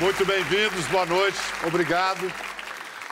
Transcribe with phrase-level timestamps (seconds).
[0.00, 1.36] Muito bem-vindos, boa noite,
[1.66, 2.32] obrigado.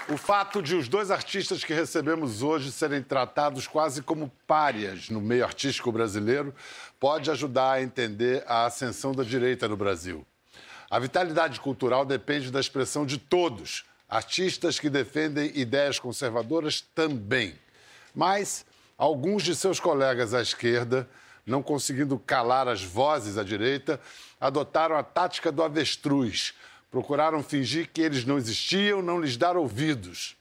[0.09, 5.21] O fato de os dois artistas que recebemos hoje serem tratados quase como párias no
[5.21, 6.55] meio artístico brasileiro
[7.01, 10.25] pode ajudar a entender a ascensão da direita no Brasil.
[10.89, 17.59] A vitalidade cultural depende da expressão de todos, artistas que defendem ideias conservadoras também.
[18.15, 18.65] Mas
[18.97, 21.09] alguns de seus colegas à esquerda,
[21.45, 24.01] não conseguindo calar as vozes à direita,
[24.41, 26.55] adotaram a tática do avestruz
[26.91, 30.37] Procuraram fingir que eles não existiam, não lhes dar ouvidos.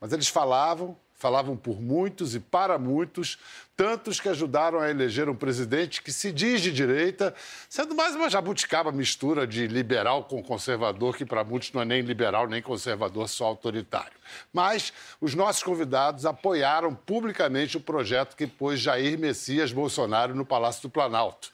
[0.00, 3.38] Mas eles falavam, falavam por muitos e para muitos,
[3.74, 7.34] tantos que ajudaram a eleger um presidente que se diz de direita,
[7.68, 12.02] sendo mais uma jabuticaba mistura de liberal com conservador, que para muitos não é nem
[12.02, 14.16] liberal nem conservador, só autoritário.
[14.52, 20.82] Mas os nossos convidados apoiaram publicamente o projeto que pôs Jair Messias Bolsonaro no Palácio
[20.82, 21.50] do Planalto.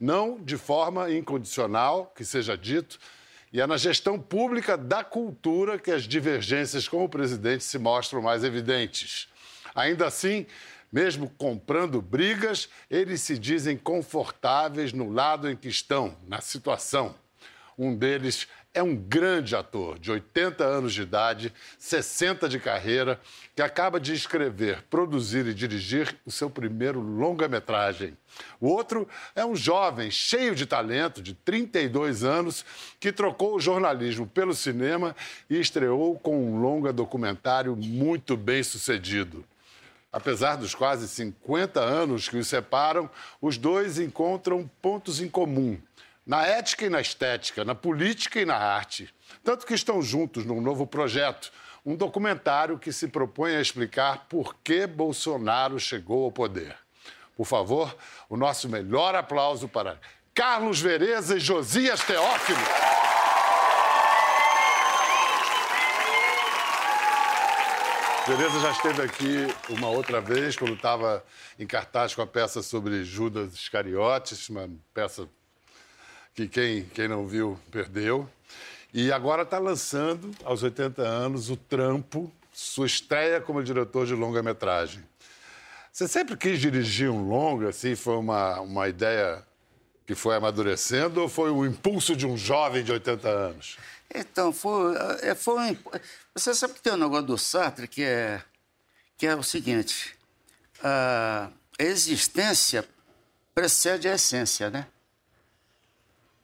[0.00, 2.98] Não de forma incondicional, que seja dito,
[3.52, 8.20] e é na gestão pública da cultura que as divergências com o presidente se mostram
[8.20, 9.28] mais evidentes.
[9.74, 10.46] Ainda assim,
[10.92, 17.14] mesmo comprando brigas, eles se dizem confortáveis no lado em que estão, na situação.
[17.78, 23.20] Um deles é um grande ator de 80 anos de idade, 60 de carreira,
[23.56, 28.16] que acaba de escrever, produzir e dirigir o seu primeiro longa-metragem.
[28.60, 32.64] O outro é um jovem cheio de talento, de 32 anos,
[33.00, 35.16] que trocou o jornalismo pelo cinema
[35.48, 39.44] e estreou com um longa documentário muito bem sucedido.
[40.12, 43.10] Apesar dos quase 50 anos que os separam,
[43.42, 45.78] os dois encontram pontos em comum
[46.28, 49.08] na ética e na estética, na política e na arte.
[49.42, 51.50] Tanto que estão juntos num novo projeto,
[51.86, 56.76] um documentário que se propõe a explicar por que Bolsonaro chegou ao poder.
[57.34, 57.96] Por favor,
[58.28, 59.98] o nosso melhor aplauso para
[60.34, 62.58] Carlos Vereza e Josias Teófilo.
[68.26, 71.24] Vereza já esteve aqui uma outra vez, quando estava
[71.58, 75.26] em cartaz com a peça sobre Judas Iscariotes, uma peça
[76.38, 78.28] que quem, quem não viu perdeu.
[78.94, 85.02] E agora está lançando, aos 80 anos, o Trampo, sua estreia como diretor de longa-metragem.
[85.92, 89.44] Você sempre quis dirigir um longa, assim, foi uma, uma ideia
[90.06, 93.76] que foi amadurecendo ou foi o impulso de um jovem de 80 anos?
[94.14, 95.76] Então, foi, é, foi um,
[96.34, 98.40] Você sabe que tem um negócio do Sartre que é,
[99.16, 100.16] que é o seguinte:
[100.82, 102.88] a existência
[103.52, 104.86] precede a essência, né?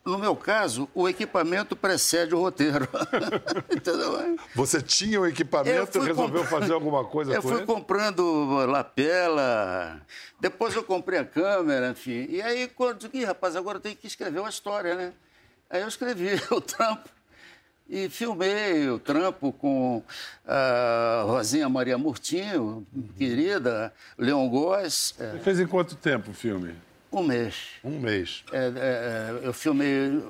[0.04, 2.86] No meu caso, o equipamento precede o roteiro.
[3.74, 4.36] Entendeu?
[4.54, 7.54] Você tinha o equipamento e resolveu fazer alguma coisa eu com ele?
[7.54, 10.02] Eu fui comprando lapela,
[10.38, 12.26] depois eu comprei a câmera, enfim.
[12.28, 15.12] E aí, quando Ih, rapaz, agora eu tenho que escrever uma história, né?
[15.70, 17.08] Aí eu escrevi o trampo
[17.88, 20.02] e filmei o trampo com
[20.46, 25.14] a Rosinha Maria Murtinho, querida, Leon Góes.
[25.16, 26.74] Você fez em quanto tempo o filme?
[27.14, 27.54] Um mês.
[27.82, 28.44] Um mês.
[28.52, 30.22] É, é, é eu filmei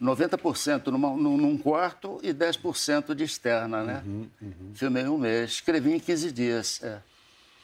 [0.00, 4.02] 90% numa, num quarto e 10% de externa, né?
[4.04, 4.72] Uhum, uhum.
[4.74, 5.52] Filmei um mês.
[5.52, 6.82] Escrevi em 15 dias.
[6.82, 6.98] É.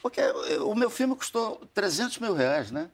[0.02, 0.20] Porque
[0.60, 2.88] o meu filme custou 300 mil reais, né?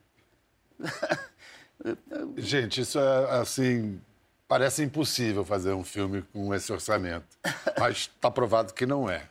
[2.37, 4.01] Gente, isso é assim.
[4.47, 7.27] Parece impossível fazer um filme com esse orçamento.
[7.79, 9.29] Mas está provado que não é.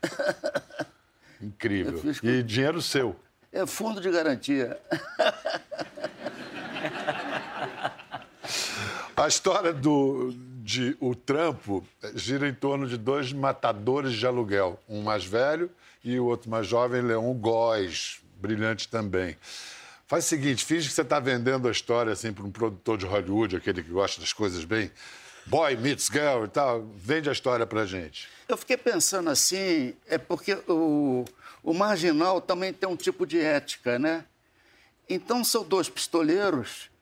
[1.42, 2.02] Incrível.
[2.02, 2.28] Com...
[2.28, 3.16] E dinheiro seu.
[3.52, 4.80] É fundo de garantia.
[9.20, 11.84] A história do, de O Trampo
[12.14, 15.72] gira em torno de dois matadores de aluguel, um mais velho
[16.04, 19.36] e o outro mais jovem, Leon Góes, brilhante também.
[20.06, 23.08] Faz o seguinte, finge que você está vendendo a história assim para um produtor de
[23.08, 24.92] Hollywood, aquele que gosta das coisas bem
[25.48, 28.30] boy meets girl e tal, vende a história para gente.
[28.48, 31.26] Eu fiquei pensando assim, é porque o,
[31.64, 34.26] o marginal também tem um tipo de ética, né?
[35.10, 36.96] Então são dois pistoleiros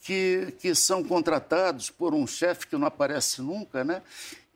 [0.00, 4.02] que, que são contratados por um chefe que não aparece nunca, né?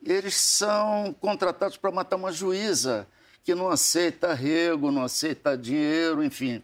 [0.03, 3.07] Eles são contratados para matar uma juíza
[3.43, 6.63] que não aceita arrego, não aceita dinheiro, enfim.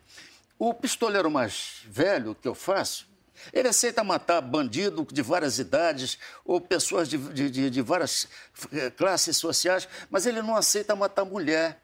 [0.57, 3.07] O pistoleiro mais velho que eu faço,
[3.53, 8.27] ele aceita matar bandido de várias idades ou pessoas de, de, de, várias
[8.71, 11.81] eh, classes sociais, mas ele não aceita matar mulher.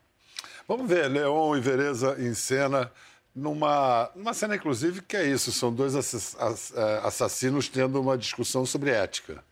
[0.68, 2.92] Vamos ver Leon e Vereza em cena
[3.38, 8.90] numa, numa cena, inclusive, que é isso: são dois é, assassinos tendo uma discussão sobre
[8.90, 9.44] ética.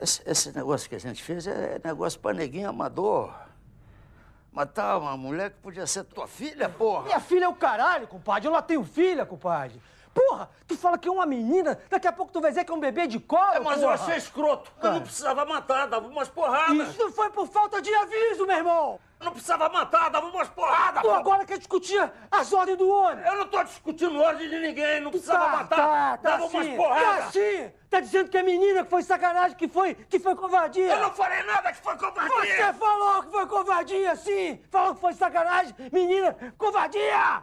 [0.00, 3.34] Esse, esse negócio que a gente fez é negócio para neguinho amador.
[4.52, 7.04] Matar uma mulher que podia ser tua filha, porra.
[7.04, 8.48] Minha filha é o caralho, compadre.
[8.48, 9.80] Eu lá tenho filha, compadre.
[10.16, 12.74] Porra, tu fala que é uma menina, daqui a pouco tu vai dizer que é
[12.74, 13.82] um bebê de colo, É, mas porra.
[13.82, 14.72] eu achei escroto.
[14.82, 16.88] Eu não precisava matar, dava umas porradas.
[16.88, 18.98] Isso foi por falta de aviso, meu irmão!
[19.20, 21.02] Eu não precisava matar, dava umas porradas.
[21.02, 23.24] Tu agora quer discutir as ordens do homem!
[23.26, 25.76] Eu não tô discutindo ordem de ninguém, não precisava Tá, matar.
[25.76, 27.24] tá, tá dava umas sim, porradas.
[27.26, 27.72] tá sim!
[27.90, 30.94] Tá dizendo que é menina, que foi sacanagem, que foi, que foi covardia!
[30.94, 32.56] Eu não falei nada que foi covardia.
[32.56, 34.62] Você falou que foi covardia, sim!
[34.70, 37.42] Falou que foi sacanagem, menina, covardia!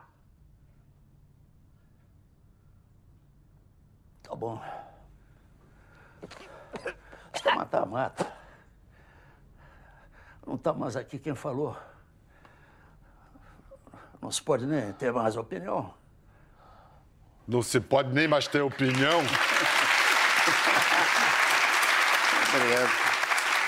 [4.44, 4.62] Bom.
[7.34, 8.28] Se quer matar, mata.
[10.45, 11.78] Não tá mais aqui quem falou.
[14.22, 15.94] Não se pode nem ter mais opinião.
[17.48, 19.19] Não se pode nem mais ter opinião.
[22.50, 23.13] Obrigado.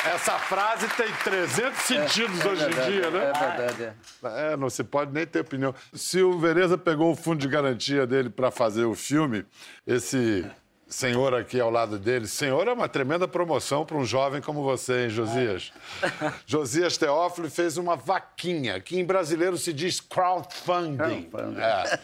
[0.06, 3.32] Essa frase tem 300 sentidos hoje em dia, né?
[3.34, 4.54] É verdade, é.
[4.54, 5.74] É, não se pode nem ter opinião.
[5.94, 9.44] Se o Vereza pegou o fundo de garantia dele para fazer o filme,
[9.88, 10.46] esse
[10.88, 15.04] senhor aqui ao lado dele, senhor é uma tremenda promoção para um jovem como você,
[15.06, 15.74] hein, Josias?
[16.46, 21.24] Josias Teófilo fez uma vaquinha, que em brasileiro se diz crowdfunding.
[21.30, 21.60] Crowdfunding.
[21.60, 22.00] É.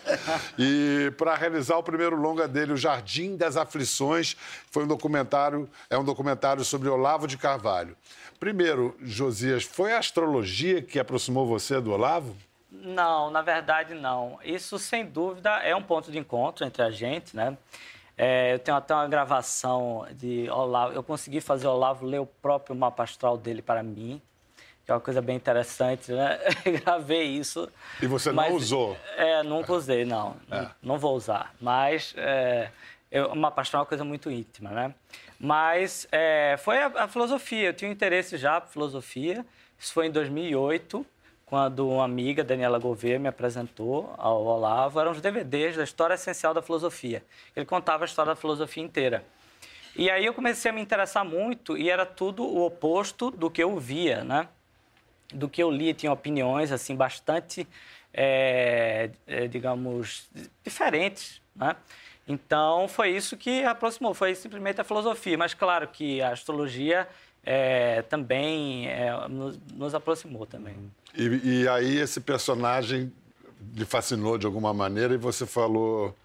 [0.58, 4.36] E para realizar o primeiro longa dele, O Jardim das Aflições,
[4.72, 7.96] foi um documentário, é um documentário sobre Olavo de Carvalho.
[8.40, 12.36] Primeiro, Josias, foi a astrologia que aproximou você do Olavo?
[12.72, 14.40] Não, na verdade não.
[14.44, 17.58] Isso, sem dúvida, é um ponto de encontro entre a gente, né?
[18.24, 20.94] É, eu tenho até uma gravação de Olavo.
[20.94, 24.22] Eu consegui fazer o Olavo ler o próprio mapa astral dele para mim,
[24.86, 26.38] que é uma coisa bem interessante, né?
[26.86, 27.68] Gravei isso.
[28.00, 28.96] E você não mas- usou?
[29.18, 30.36] É, nunca usei, não.
[30.52, 30.68] É.
[30.84, 31.52] Não vou usar.
[31.60, 32.70] Mas é,
[33.12, 34.94] eu, o mapa astral é uma coisa muito íntima, né?
[35.40, 37.70] Mas é, foi a, a filosofia.
[37.70, 39.44] Eu tinha um interesse já por filosofia.
[39.80, 41.04] Isso foi em 2008
[41.52, 45.02] quando uma amiga, Daniela Gouveia, me apresentou ao Olavo.
[45.02, 47.22] Eram os DVDs da História Essencial da Filosofia.
[47.54, 49.26] Ele contava a história da filosofia inteira.
[49.94, 53.62] E aí eu comecei a me interessar muito e era tudo o oposto do que
[53.62, 54.48] eu via, né?
[55.34, 57.68] Do que eu lia, tinha opiniões, assim, bastante,
[58.14, 60.30] é, é, digamos,
[60.64, 61.76] diferentes, né?
[62.26, 65.38] Então, foi isso que aproximou, foi simplesmente a filosofia.
[65.38, 67.10] Mas, claro que a astrologia
[67.44, 70.76] é, também é, nos, nos aproximou também.
[71.16, 73.12] E, e aí esse personagem
[73.74, 76.16] lhe fascinou de alguma maneira e você falou,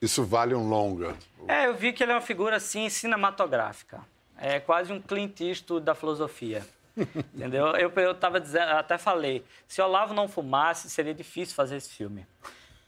[0.00, 1.14] isso vale um longa.
[1.46, 4.00] É, eu vi que ele é uma figura, assim, cinematográfica.
[4.36, 6.66] É quase um Clint Eastwood da filosofia.
[7.34, 7.66] Entendeu?
[7.76, 12.26] Eu, eu tava dizendo, até falei, se Olavo não fumasse, seria difícil fazer esse filme.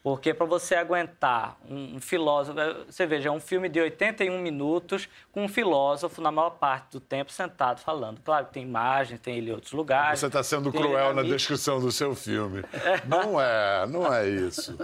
[0.02, 4.36] Porque para você aguentar um, um filósofo, eh, você veja, é um filme de 81
[4.40, 8.20] minutos com um filósofo na maior parte do tempo sentado falando.
[8.20, 10.18] Claro que tem imagens, tem ele em outros lugares.
[10.18, 12.64] Você está sendo cruel na descrição do seu filme.
[13.06, 14.76] Não é, não é isso.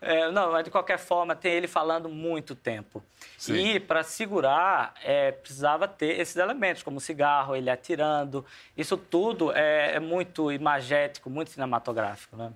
[0.00, 3.02] É, não, mas de qualquer forma, tem ele falando muito tempo.
[3.36, 3.54] Sim.
[3.54, 8.44] E para segurar, é, precisava ter esses elementos, como o cigarro, ele atirando.
[8.76, 12.36] Isso tudo é, é muito imagético, muito cinematográfico.
[12.36, 12.52] Né?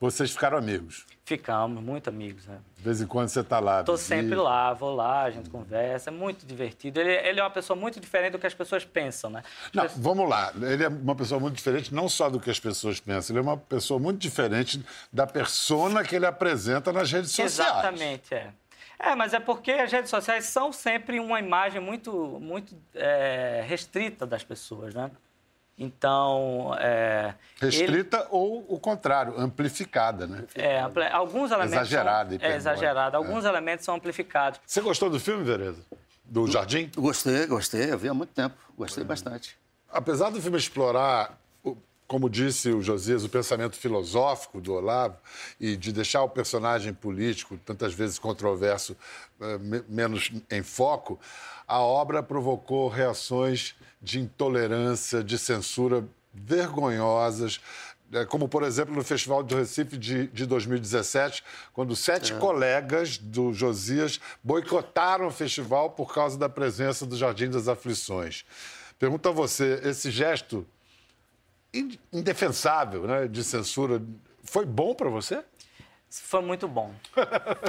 [0.00, 1.04] Vocês ficaram amigos.
[1.26, 2.46] Ficamos muito amigos.
[2.46, 2.58] Né?
[2.74, 3.80] De vez em quando você está lá.
[3.80, 6.98] Estou sempre lá, vou lá, a gente conversa, é muito divertido.
[6.98, 9.42] Ele, ele é uma pessoa muito diferente do que as pessoas pensam, né?
[9.66, 10.52] As Não, pessoas- vamos lá.
[10.58, 13.48] Ele é uma pessoa muito diferente, não só do que as pessoas pensam, ele é
[13.50, 14.82] uma pessoa muito diferente
[15.12, 17.58] da persona que ele apresenta nas redes sociais.
[17.58, 18.50] Exatamente, é.
[18.98, 24.26] É, mas é porque as redes sociais são sempre uma imagem muito, muito é, restrita
[24.26, 25.10] das pessoas, né?
[25.80, 27.32] Então, é,
[27.62, 30.44] ele- Restrita ou o contrário, amplificada, né?
[30.54, 32.56] é, ampli- alguns elementos Exagerada, são, é hiperbólica.
[32.56, 33.16] exagerado.
[33.16, 34.60] Alguns elementos são amplificados.
[34.66, 35.80] Você gostou do filme, Vereza?
[36.22, 36.90] Do Jardim?
[36.94, 37.90] Gostei, gostei.
[37.90, 38.54] Eu vi há muito tempo.
[38.76, 39.56] Gostei bastante.
[39.90, 41.36] Apesar do filme explorar,
[42.10, 45.16] como disse o Josias, o pensamento filosófico do Olavo
[45.60, 48.96] e de deixar o personagem político, tantas vezes controverso,
[49.40, 51.20] eh, me- menos em foco,
[51.68, 57.60] a obra provocou reações de intolerância, de censura vergonhosas.
[58.12, 63.52] eh, Como, por exemplo, no Festival do Recife de, de 2017, quando sete colegas do
[63.52, 68.44] Josias boicotaram o festival por causa da presença do Jardim das Aflições.
[68.98, 70.66] Pergunto a você, esse gesto
[72.12, 74.02] indefensável né, de censura
[74.44, 75.44] foi bom para você?
[76.10, 76.92] Foi muito bom.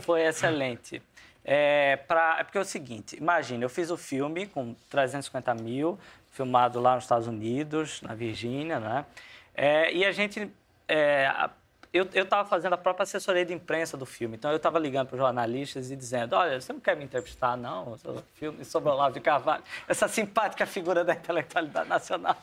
[0.03, 1.01] Foi excelente.
[1.43, 6.00] É, pra, é porque é o seguinte, imagina, eu fiz o filme com 350 mil,
[6.31, 9.05] filmado lá nos Estados Unidos, na Virgínia, né?
[9.55, 10.51] É, e a gente...
[10.88, 11.50] é,
[12.00, 15.08] a- eu estava fazendo a própria assessoria de imprensa do filme, então eu estava ligando
[15.08, 17.94] para os jornalistas e dizendo, olha, você não quer me entrevistar, não?
[17.94, 22.38] O filme sobre o Olavo de Carvalho, essa simpática figura da intelectualidade nacional.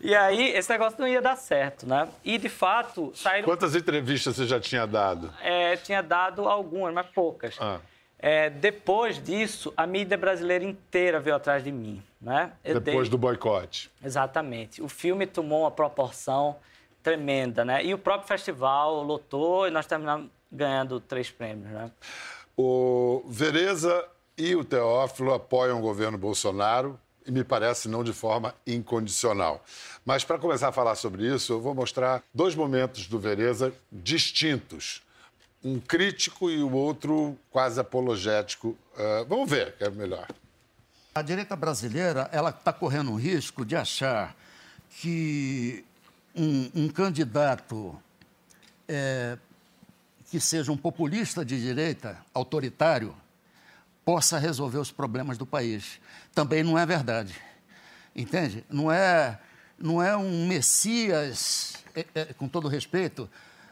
[0.00, 2.08] E aí, esse negócio não ia dar certo, né?
[2.24, 5.32] E, de fato, saíram Quantas entrevistas você já tinha dado?
[5.42, 7.56] é, tinha dado algumas, mas poucas.
[7.60, 7.80] Ah.
[8.18, 12.02] É, depois disso, a mídia brasileira inteira veio atrás de mim.
[12.20, 12.52] Né?
[12.64, 13.10] Eu depois dei...
[13.10, 13.90] do boicote.
[14.02, 14.80] Exatamente.
[14.80, 16.56] O filme tomou uma proporção
[17.04, 17.84] tremenda, né?
[17.84, 21.90] E o próprio festival lotou e nós terminamos ganhando três prêmios, né?
[22.56, 24.04] O Vereza
[24.38, 29.62] e o Teófilo apoiam o governo Bolsonaro e me parece não de forma incondicional.
[30.04, 35.02] Mas para começar a falar sobre isso, eu vou mostrar dois momentos do Vereza distintos.
[35.62, 38.76] Um crítico e o outro quase apologético.
[38.96, 40.26] Uh, vamos ver, que é melhor.
[41.14, 44.34] A direita brasileira ela está correndo o risco de achar
[45.00, 45.84] que
[46.34, 47.96] um, um candidato
[48.88, 49.38] é,
[50.30, 53.14] que seja um populista de direita, autoritário,
[54.04, 56.00] possa resolver os problemas do país.
[56.34, 57.34] Também não é verdade.
[58.14, 58.64] Entende?
[58.68, 59.38] Não é,
[59.78, 63.28] não é um Messias, é, é, com todo respeito,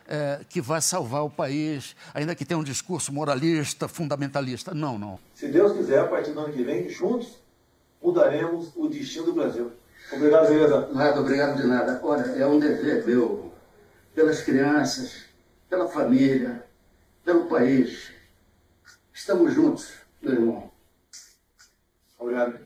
[0.09, 4.75] é, que vai salvar o país, ainda que tenha um discurso moralista, fundamentalista.
[4.75, 5.19] Não, não.
[5.35, 7.39] Se Deus quiser, a partir do ano que vem, juntos
[8.03, 9.73] mudaremos o destino do Brasil.
[10.11, 10.89] Obrigado, Zeleza.
[10.93, 12.01] Nada, obrigado de nada.
[12.03, 13.53] Olha, é um dever meu,
[14.15, 15.25] pelas crianças,
[15.69, 16.65] pela família,
[17.25, 18.13] pelo país.
[19.13, 20.71] Estamos juntos meu irmão.
[22.19, 22.61] Obrigado.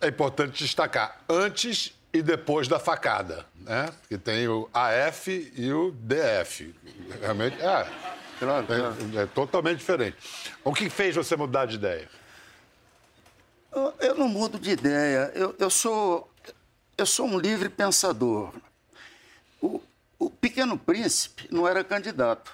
[0.00, 3.88] É importante destacar antes e depois da facada, né?
[4.08, 6.74] Que tem o AF e o DF.
[7.20, 10.16] Realmente, é, é, é totalmente diferente.
[10.64, 12.08] O que fez você mudar de ideia?
[13.72, 15.30] Eu, eu não mudo de ideia.
[15.34, 16.29] Eu, eu, sou,
[17.00, 18.52] eu sou um livre pensador.
[19.60, 19.80] O,
[20.18, 22.52] o Pequeno Príncipe não era candidato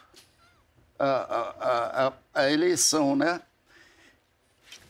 [0.96, 3.40] à, à, à, à eleição, né?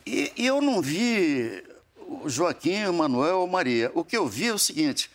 [0.05, 1.63] E, e eu não vi
[1.97, 3.91] o Joaquim, o Manuel ou Maria.
[3.95, 5.09] O que eu vi é o seguinte: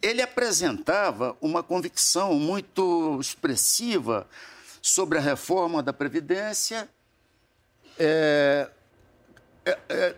[0.00, 4.28] ele apresentava uma convicção muito expressiva
[4.80, 6.88] sobre a reforma da Previdência,
[7.98, 8.70] é,
[9.64, 10.14] é, é,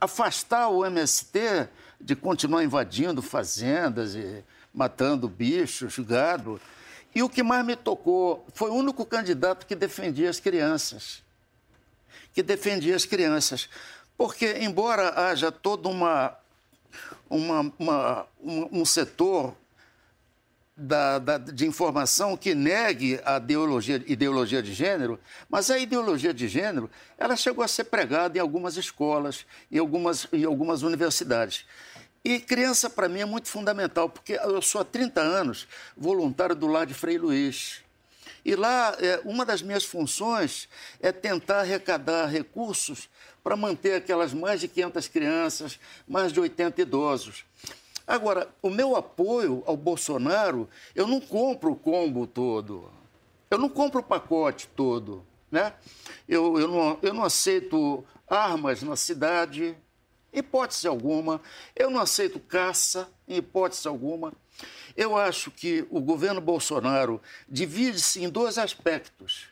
[0.00, 1.68] afastar o MST
[2.00, 6.60] de continuar invadindo fazendas e matando bichos, gado.
[7.14, 11.24] E o que mais me tocou foi o único candidato que defendia as crianças
[12.36, 13.66] que defendia as crianças.
[14.14, 16.36] Porque, embora haja todo uma,
[17.30, 19.56] uma, uma um, um, setor
[20.76, 25.18] da, da, de informação que negue a ideologia, ideologia de gênero,
[25.48, 30.28] mas a ideologia de gênero ela chegou a ser pregada em algumas escolas, em algumas,
[30.32, 31.64] em algumas universidades.
[32.22, 35.66] E criança, para mim, é muito fundamental, porque eu sou há 30 anos
[35.96, 37.80] voluntário do Lar de Frei Luiz.
[38.44, 40.68] E lá, é, uma das minhas funções
[41.00, 43.08] é tentar arrecadar recursos
[43.42, 47.44] para manter aquelas mais de 500 crianças, mais de 80 idosos.
[48.06, 52.90] Agora, o meu apoio ao Bolsonaro, eu não compro o combo todo.
[53.50, 55.24] Eu não compro o pacote todo.
[55.50, 55.72] Né?
[56.28, 59.76] Eu, eu, não, eu não aceito armas na cidade,
[60.32, 61.40] hipótese alguma.
[61.74, 64.32] Eu não aceito caça, em hipótese alguma.
[64.96, 69.48] Eu acho que o governo Bolsonaro divide-se em dois aspectos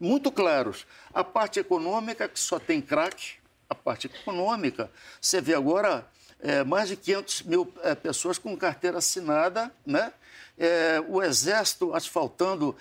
[0.00, 0.86] muito claros.
[1.12, 3.34] A parte econômica, que só tem crack,
[3.68, 4.90] a parte econômica.
[5.20, 6.06] Você vê agora
[6.40, 10.12] é, mais de 500 mil é, pessoas com carteira assinada, né?
[10.56, 12.76] É, o Exército asfaltando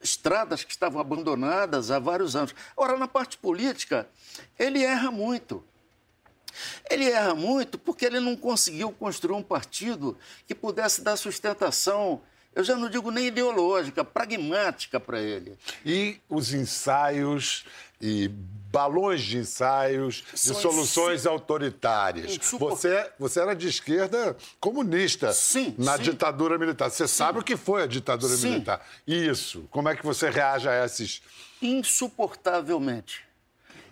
[0.00, 2.54] estradas que estavam abandonadas há vários anos.
[2.76, 4.08] Ora, na parte política,
[4.58, 5.64] ele erra muito.
[6.88, 12.22] Ele erra muito porque ele não conseguiu construir um partido que pudesse dar sustentação
[12.56, 15.58] eu já não digo nem ideológica, pragmática para ele.
[15.84, 17.66] E os ensaios
[18.00, 18.30] e
[18.76, 22.36] balões de ensaios de soluções autoritárias.
[22.36, 26.02] Você, você era de esquerda comunista sim, na sim.
[26.02, 26.90] ditadura militar.
[26.90, 28.86] Você sabe o que foi a ditadura militar.
[29.06, 29.66] Isso.
[29.70, 31.22] Como é que você reage a esses.
[31.62, 33.24] Insuportavelmente.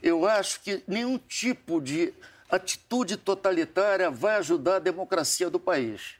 [0.03, 2.13] Eu acho que nenhum tipo de
[2.51, 6.17] atitude totalitária vai ajudar a democracia do país.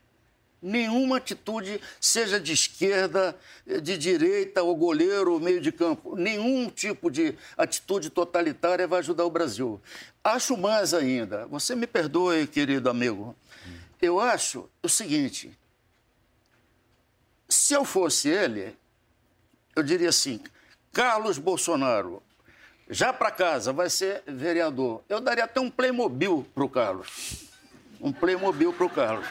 [0.67, 3.37] Nenhuma atitude, seja de esquerda,
[3.83, 9.25] de direita, ou goleiro, ou meio de campo, nenhum tipo de atitude totalitária vai ajudar
[9.25, 9.79] o Brasil.
[10.23, 13.35] Acho mais ainda, você me perdoe, querido amigo,
[14.01, 15.55] eu acho o seguinte:
[17.47, 18.75] se eu fosse ele,
[19.75, 20.39] eu diria assim,
[20.91, 22.23] Carlos Bolsonaro,
[22.89, 25.03] já para casa, vai ser vereador.
[25.07, 27.45] Eu daria até um Playmobil para o Carlos.
[28.01, 29.27] Um Playmobil para o Carlos.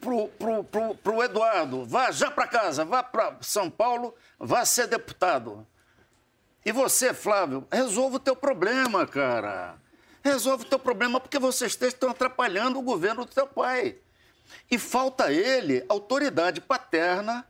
[0.00, 4.86] Pro, pro, pro, pro Eduardo, vá já para casa, vá para São Paulo, vá ser
[4.86, 5.66] deputado.
[6.64, 9.76] E você, Flávio, resolva o teu problema, cara.
[10.22, 13.96] Resolve o teu problema porque vocês estão atrapalhando o governo do teu pai.
[14.70, 17.46] E falta ele autoridade paterna,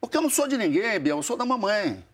[0.00, 2.04] porque eu não sou de ninguém, Biel, eu sou da mamãe.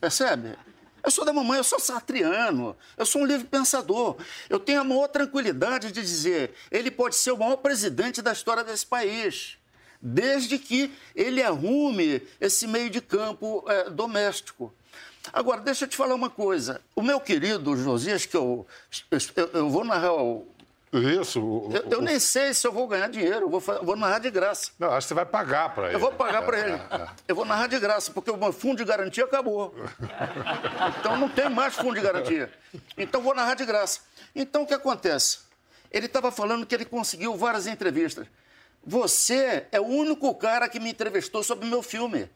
[0.00, 0.56] Percebe?
[1.04, 4.16] Eu sou da mamãe, eu sou sartriano, eu sou um livre pensador.
[4.48, 8.64] Eu tenho a maior tranquilidade de dizer, ele pode ser o maior presidente da história
[8.64, 9.58] desse país,
[10.00, 14.72] desde que ele arrume esse meio de campo é, doméstico.
[15.32, 16.80] Agora, deixa eu te falar uma coisa.
[16.96, 18.66] O meu querido Josias, que eu,
[19.10, 20.46] eu, eu vou narrar o,
[21.20, 21.40] Isso.
[21.42, 24.18] o- eu, eu nem sei se eu vou ganhar dinheiro, eu vou, eu vou narrar
[24.20, 24.70] de graça.
[24.78, 25.96] Não, acho que você vai pagar para ele.
[25.96, 26.80] Eu vou pagar para É, ele.
[27.28, 29.74] Eu vou narrar de graça, porque o meu fundo de garantia acabou.
[31.00, 32.52] Então não tem mais fundo de garantia.
[32.96, 34.00] Então vou narrar de graça.
[34.34, 35.38] Então o que acontece?
[35.90, 38.26] Ele estava falando que ele conseguiu várias entrevistas.
[38.86, 42.28] Você é o único cara que me entrevistou sobre o meu filme.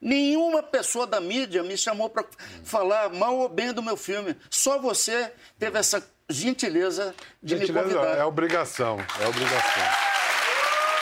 [0.00, 2.24] Nenhuma pessoa da mídia me chamou para
[2.62, 4.36] falar mal ou bem do meu filme.
[4.50, 8.18] Só você teve essa gentileza de Gentileza, me convidar.
[8.18, 9.82] é obrigação, é obrigação.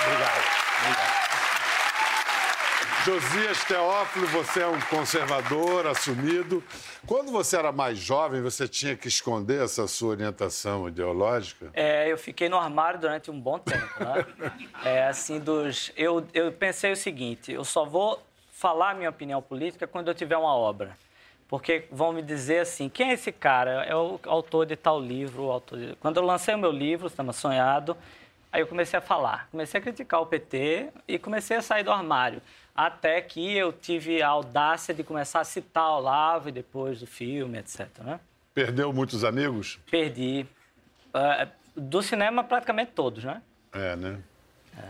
[0.06, 0.44] Obrigado.
[0.80, 1.22] obrigado.
[3.04, 6.62] Josias Teófilo, você é um conservador assumido.
[7.04, 11.68] Quando você era mais jovem, você tinha que esconder essa sua orientação ideológica?
[11.74, 14.52] É, eu fiquei no armário durante um bom tempo, né?
[14.84, 15.90] É, assim, dos...
[15.96, 18.22] Eu, eu pensei o seguinte, eu só vou
[18.62, 20.96] falar minha opinião política quando eu tiver uma obra.
[21.48, 23.84] Porque vão me dizer assim, quem é esse cara?
[23.84, 25.96] É o autor de tal livro, o autor de...
[25.96, 27.96] Quando eu lancei o meu livro, Estava Sonhado,
[28.52, 29.48] aí eu comecei a falar.
[29.50, 32.40] Comecei a criticar o PT e comecei a sair do armário.
[32.74, 37.06] Até que eu tive a audácia de começar a citar o Olavo e depois do
[37.06, 38.20] filme, etc, né?
[38.54, 39.78] Perdeu muitos amigos?
[39.90, 40.46] Perdi.
[41.12, 43.42] Ah, do cinema, praticamente todos, né?
[43.72, 44.18] É, né?
[44.78, 44.82] Ô,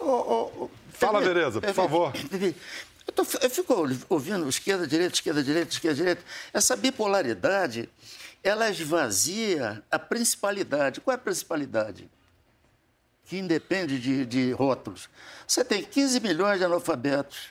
[0.00, 2.12] ô, ô, Fala, Vereza, por favor.
[3.06, 3.74] Eu, tô- eu fico
[4.08, 6.22] ouvindo esquerda, direita, esquerda, direita, esquerda, direita.
[6.52, 7.88] Essa bipolaridade,
[8.42, 11.00] ela esvazia a principalidade.
[11.00, 12.08] Qual é a principalidade?
[13.24, 15.08] Que independe de, de rótulos.
[15.46, 17.48] Você tem 15 milhões de analfabetos.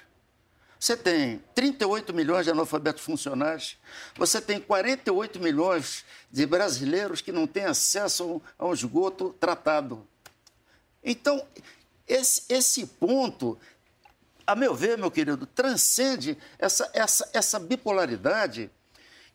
[0.80, 3.78] Você tem 38 milhões de analfabetos funcionais.
[4.16, 10.08] Você tem 48 milhões de brasileiros que não têm acesso a um esgoto tratado.
[11.04, 11.46] Então,
[12.10, 13.58] esse, esse ponto,
[14.46, 18.70] a meu ver, meu querido, transcende essa, essa, essa bipolaridade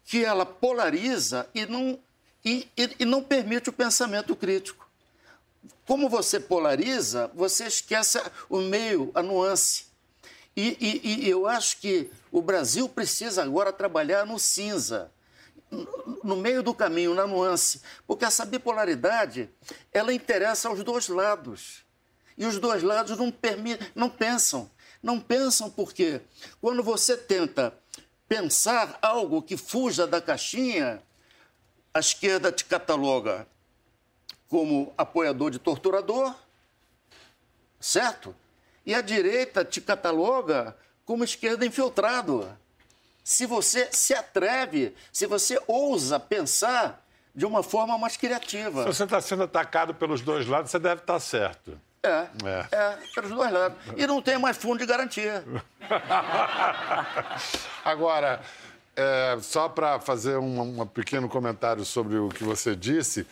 [0.05, 1.99] que ela polariza e não,
[2.45, 4.87] e, e- e não permite o pensamento crítico.
[5.87, 9.87] Como você polariza, você esquece o meio, a nuance.
[10.57, 15.11] E, e- e eu acho que o Brasil precisa agora trabalhar no cinza,
[16.23, 19.49] no- meio do caminho, na nuance, porque essa bipolaridade
[19.93, 21.84] ela interessa aos dois lados.
[22.37, 24.71] E os dois lados não, permi- não pensam.
[25.03, 26.21] Não pensam porque
[26.61, 27.73] quando você tenta
[28.29, 31.03] pensar algo que fuja da caixinha,
[31.93, 33.47] a esquerda te cataloga
[34.49, 36.35] como apoiador de torturador,
[37.79, 38.35] certo?
[38.87, 42.49] E a direita te cataloga como esquerda infiltrado.
[43.23, 47.03] Se você se atreve, se você ousa pensar
[47.35, 48.85] de uma forma mais Se criativa.
[48.85, 51.81] você está sendo atacado pelos dois lados, você deve estar certo.
[52.05, 52.67] É, É.
[52.71, 53.79] é, pelos dois lados.
[53.97, 55.43] E não tem mais fundo de garantia.
[57.85, 58.41] Agora,
[58.97, 63.27] é, só para fazer um, um pequeno comentário sobre o que você disse,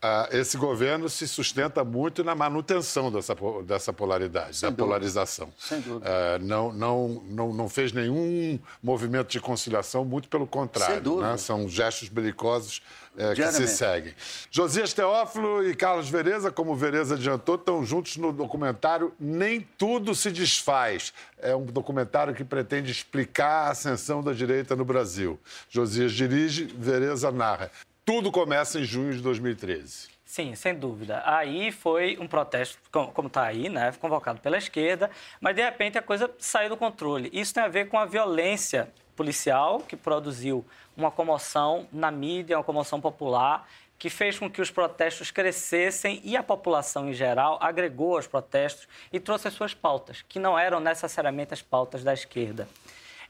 [0.00, 3.34] ah, esse governo se sustenta muito na manutenção dessa,
[3.64, 4.84] dessa polaridade, da dúvida.
[4.84, 5.52] polarização.
[5.58, 6.08] Sem dúvida.
[6.08, 10.94] É, não, não, não, não fez nenhum movimento de conciliação, muito pelo contrário.
[10.94, 11.32] Sem dúvida.
[11.32, 11.36] né?
[11.36, 12.80] São gestos belicosos
[13.16, 14.14] é, que se seguem.
[14.50, 20.30] Josias Teófilo e Carlos Vereza, como Vereza adiantou, estão juntos no documentário Nem Tudo Se
[20.30, 21.12] Desfaz.
[21.40, 25.40] É um documentário que pretende explicar a ascensão da direita no Brasil.
[25.68, 27.70] Josias dirige, Vereza narra.
[28.08, 30.08] Tudo começa em junho de 2013.
[30.24, 31.22] Sim, sem dúvida.
[31.26, 35.98] Aí foi um protesto, com- como está aí, né, convocado pela esquerda, mas de repente
[35.98, 37.28] a coisa saiu do controle.
[37.34, 40.64] Isso tem a ver com a violência policial que produziu
[40.96, 43.68] uma comoção na mídia, uma comoção popular,
[43.98, 48.88] que fez com que os protestos crescessem e a população em geral agregou aos protestos
[49.12, 52.66] e trouxe as suas pautas, que não eram necessariamente as pautas da esquerda.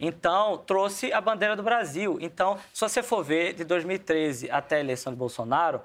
[0.00, 2.18] Então, trouxe a bandeira do Brasil.
[2.20, 5.80] Então, se você for ver, de 2013 até a eleição de Bolsonaro,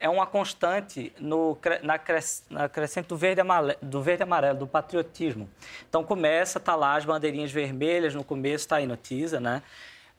[0.00, 4.66] é uma constante no, na, cres- na crescente do verde, amale- do verde amarelo, do
[4.66, 5.48] patriotismo.
[5.88, 9.62] Então, começa, tá lá as bandeirinhas vermelhas, no começo está aí no teaser, né?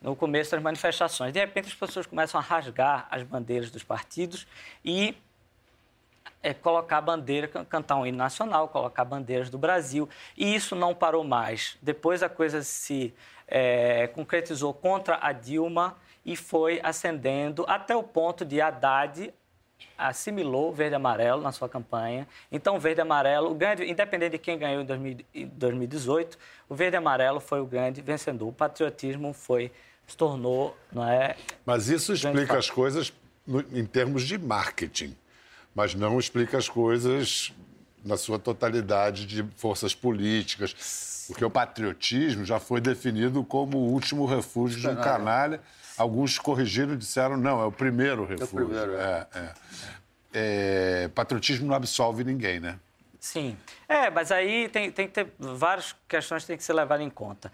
[0.02, 1.32] No começo das manifestações.
[1.32, 4.46] De repente, as pessoas começam a rasgar as bandeiras dos partidos
[4.84, 5.14] e
[6.42, 10.08] é colocar a bandeira, can- cantar um hino nacional, colocar bandeiras do Brasil.
[10.36, 11.76] E isso não parou mais.
[11.82, 13.12] Depois a coisa se
[13.46, 19.32] é, concretizou contra a Dilma e foi ascendendo até o ponto de Haddad
[19.96, 22.28] assimilou verde e amarelo na sua campanha.
[22.52, 26.74] Então, verde e amarelo, o grande, independente de quem ganhou em 2000 em 2018, o
[26.74, 28.48] verde e amarelo foi o grande vencedor.
[28.48, 29.72] O patriotismo foi
[30.06, 31.36] se tornou, não é?
[31.64, 33.12] Mas isso explica as coisas
[33.46, 35.16] no- em termos de marketing,
[35.74, 37.52] mas não explica as coisas
[38.04, 44.26] na sua totalidade de forças políticas, porque o patriotismo já foi definido como o último
[44.26, 45.60] refúgio de um canalha.
[45.96, 48.66] Alguns corrigiram e disseram não, é o primeiro refúgio.
[48.66, 49.52] primeiro, é, é.
[50.32, 52.78] É, patriotismo não absolve ninguém, né?
[53.18, 53.56] Sim.
[53.86, 57.10] É, mas aí tem, tem que ter várias questões que têm que ser levadas em
[57.10, 57.52] conta.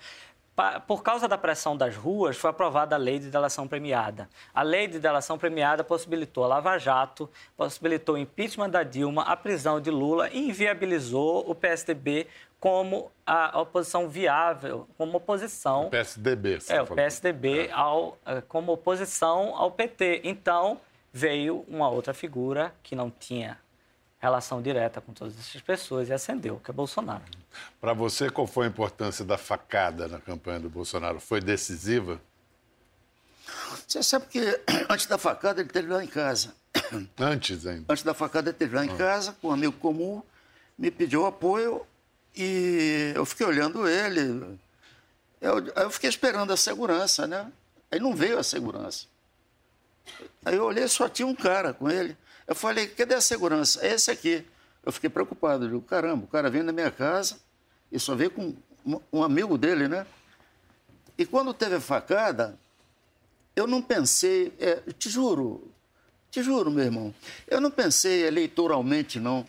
[0.87, 4.27] Por causa da pressão das ruas, foi aprovada a lei de delação premiada.
[4.55, 9.37] A lei de delação premiada possibilitou a Lava Jato, possibilitou o impeachment da Dilma, a
[9.37, 12.27] prisão de Lula e inviabilizou o PSDB
[12.59, 16.61] como a oposição viável, como oposição PSDB.
[16.61, 17.05] você é, o falou.
[17.05, 20.23] PSDB ao, eh, como oposição ao PT.
[20.25, 20.81] Então,
[21.12, 23.59] veio uma outra figura que não tinha
[24.18, 27.22] relação direta com todas essas pessoas e ascendeu, que é Bolsonaro.
[27.81, 31.20] Para você, qual foi a importância da facada na campanha do Bolsonaro?
[31.20, 32.20] Foi decisiva?
[33.87, 34.40] Você sabe que
[34.88, 36.55] antes da facada ele esteve lá em casa.
[37.18, 37.90] Antes ainda.
[37.90, 40.22] Antes da facada ele esteve lá em casa, com um amigo comum,
[40.76, 41.87] me pediu apoio
[42.35, 44.59] e eu fiquei olhando ele.
[45.40, 47.50] Eu, aí eu fiquei esperando a segurança, né?
[47.90, 49.07] Aí não veio a segurança.
[50.44, 52.16] Aí eu olhei, só tinha um cara com ele.
[52.46, 53.85] Eu falei, cadê a segurança?
[53.85, 54.44] É esse aqui.
[54.85, 55.64] Eu fiquei preocupado.
[55.64, 57.38] Eu digo, caramba, o cara veio na minha casa
[57.90, 58.54] e só veio com
[58.85, 60.06] um, um amigo dele, né?
[61.18, 62.59] E quando teve a facada,
[63.54, 65.72] eu não pensei, é, te juro,
[66.30, 67.14] te juro, meu irmão,
[67.48, 69.46] eu não pensei eleitoralmente, não.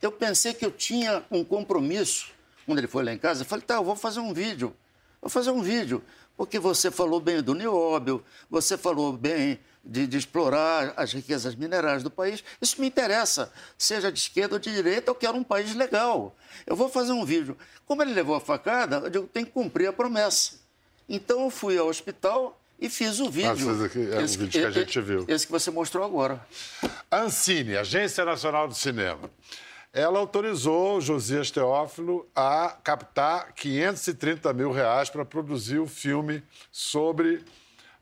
[0.00, 2.30] Eu pensei que eu tinha um compromisso.
[2.66, 4.76] Quando ele foi lá em casa, eu falei, tá, eu vou fazer um vídeo.
[5.20, 6.02] Vou fazer um vídeo.
[6.36, 12.02] Porque você falou bem do nióbio, você falou bem de, de explorar as riquezas minerais
[12.02, 12.44] do país.
[12.60, 16.36] Isso me interessa, seja de esquerda ou de direita, eu quero um país legal.
[16.66, 17.56] Eu vou fazer um vídeo.
[17.86, 20.54] Como ele levou a facada, eu digo, tem que cumprir a promessa.
[21.08, 23.56] Então eu fui ao hospital e fiz o vídeo.
[23.56, 25.24] fez aqui, é o vídeo que a gente viu.
[25.28, 26.44] Esse que você mostrou agora.
[27.10, 29.30] Ancine, Agência Nacional do Cinema.
[29.92, 37.44] Ela autorizou o Josias Teófilo a captar 530 mil reais para produzir o filme sobre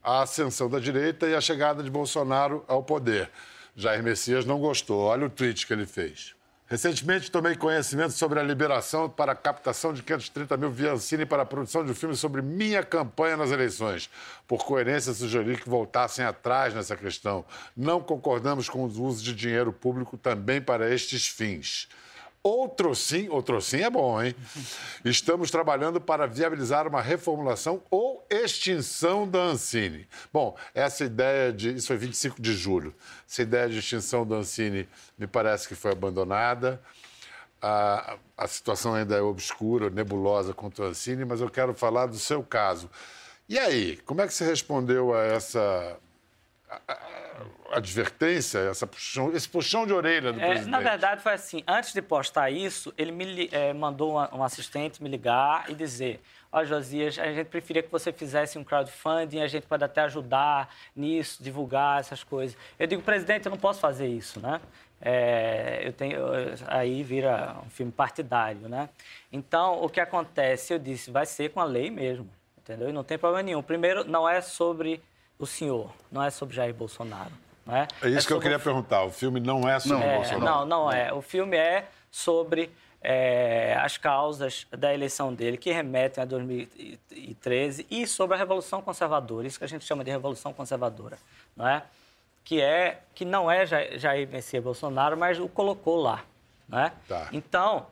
[0.03, 3.31] a ascensão da direita e a chegada de Bolsonaro ao poder.
[3.77, 5.01] Jair Messias não gostou.
[5.01, 6.34] Olha o tweet que ele fez.
[6.67, 11.43] Recentemente tomei conhecimento sobre a liberação para a captação de 530 mil via Ancine para
[11.43, 14.09] a produção de um filme sobre minha campanha nas eleições.
[14.49, 17.45] Por coerência, sugeri que voltassem atrás nessa questão.
[17.77, 21.87] Não concordamos com o uso de dinheiro público também para estes fins.
[22.47, 24.35] Outro sim, outro sim é bom, hein?
[25.03, 30.07] Estamos trabalhando para viabilizar uma reformulação ou extinção da Ancine.
[30.31, 31.75] Bom, essa ideia de.
[31.75, 32.95] Isso foi 25 de julho.
[33.27, 36.79] Essa ideia de extinção da Ancine me parece que foi abandonada.
[37.63, 42.19] A, a situação ainda é obscura, nebulosa quanto a Ancine, mas eu quero falar do
[42.19, 42.91] seu caso.
[43.49, 45.97] E aí, como é que você respondeu a essa
[46.69, 47.24] a- a-
[47.77, 50.71] advertência, essa puxão- esse puxão de orelha do É, presidente?
[50.71, 55.09] na verdade, foi assim: antes de postar isso, ele me eh, mandou um assistente me
[55.09, 56.21] ligar e dizer:
[56.53, 60.73] Ó, Josias, a gente preferia que você fizesse um crowdfunding, a gente pode até ajudar
[60.95, 62.57] nisso, divulgar essas coisas.
[62.79, 64.61] Eu digo, presidente, eu não posso fazer isso, né?
[65.01, 66.17] É, eu tenho,
[66.69, 68.89] aí vira um filme partidário, né?
[69.33, 70.73] Então, o que acontece?
[70.73, 72.89] Eu disse, vai ser com a lei mesmo, entendeu?
[72.89, 73.63] E não tem problema nenhum.
[73.63, 75.03] Primeiro, não é sobre
[75.39, 77.33] o senhor, não é sobre Jair Bolsonaro.
[77.67, 77.89] Não é?
[78.03, 79.05] É isso que eu queria o perguntar.
[79.05, 80.45] O filme não é sobre é, Bolsonaro.
[80.45, 81.13] não, não é.
[81.13, 88.07] O filme é sobre é, as causas da eleição dele, que remetem a 2013, e
[88.07, 91.19] sobre a Revolução Conservadora, isso que a gente chama de Revolução Conservadora,
[91.57, 91.83] não é?
[92.45, 96.23] Que, é, que não é Ja- Jair Messias Bolsonaro, mas o colocou lá,
[96.69, 96.93] não é?
[97.09, 97.29] Tá.
[97.33, 97.87] Então,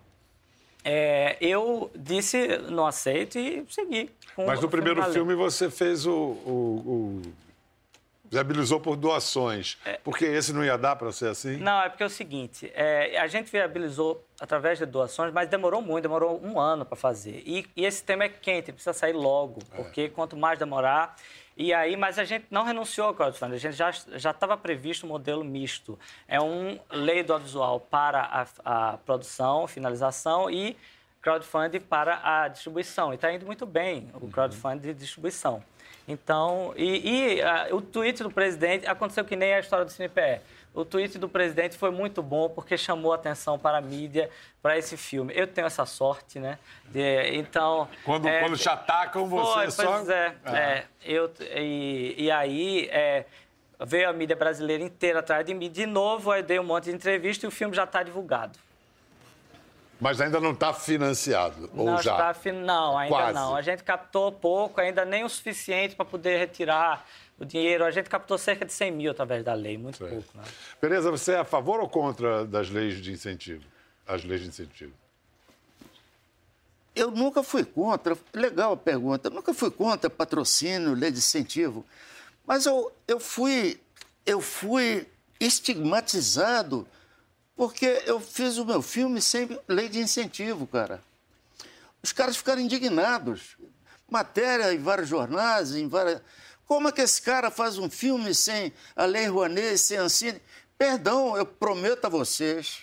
[0.84, 4.10] é, eu disse não aceito e segui.
[4.36, 7.22] Mas no primeiro filme você fez o- o-
[8.32, 9.76] viabilizou por doações.
[10.02, 11.58] Porque esse não ia dar para ser assim?
[11.58, 15.82] Não, é porque é o seguinte, é, a gente viabilizou através de doações, mas demorou
[15.82, 17.42] muito, demorou um ano para fazer.
[17.44, 21.14] E, e esse tema é quente, precisa sair logo, porque quanto mais demorar...
[21.54, 25.04] E aí, mas a gente não renunciou ao crowdfunding, a gente já já estava previsto
[25.04, 25.98] um modelo misto.
[26.26, 28.22] É um lei do audiovisual para
[28.64, 30.74] a, a produção, finalização e
[31.20, 33.12] crowdfunding para a distribuição.
[33.12, 35.62] E está indo muito bem o crowdfunding de distribuição.
[36.08, 40.40] Então, e, e, ah, o tweet do presidente aconteceu que nem a história do CNPE.
[40.74, 44.30] O tweet do presidente foi muito bom porque chamou atenção para a mídia
[44.62, 45.32] para esse filme.
[45.36, 46.58] Eu tenho essa sorte, né?
[46.86, 47.88] De- então.
[48.04, 49.92] Quando, é, quando te atacam, você foi, só.
[49.98, 50.58] Pois é, Ah.
[50.58, 53.26] é, eu, e, e aí, é,
[53.84, 55.70] veio a mídia brasileira inteira atrás de mim.
[55.70, 58.58] De novo, eu dei um monte de entrevista e o filme já está divulgado.
[60.02, 62.10] Mas ainda não está financiado, ou não já?
[62.14, 63.34] Está, fin- não, ainda Quase.
[63.34, 63.54] não.
[63.54, 67.06] A gente captou pouco, ainda nem o suficiente para poder retirar
[67.38, 67.84] o dinheiro.
[67.84, 70.24] A gente captou cerca de 100 mil através da lei, muito pouco.
[70.34, 70.42] Né?
[70.80, 73.62] Beleza, você é a favor ou contra das leis de incentivo?
[74.04, 74.92] As leis de incentivo.
[76.96, 81.86] Eu nunca fui contra, legal a pergunta, eu nunca fui contra patrocínio, lei de incentivo,
[82.44, 83.80] mas eu, eu, fui,
[84.26, 85.06] eu fui
[85.38, 86.88] estigmatizado
[87.62, 91.00] porque eu fiz o meu filme sem lei de incentivo, cara.
[92.02, 93.56] Os caras ficaram indignados.
[94.10, 96.20] Matéria em vários jornais, em várias...
[96.66, 100.42] Como é que esse cara faz um filme sem a Lei Rouanet, sem Ancine?
[100.76, 102.78] Perdão, eu prometo a vocês,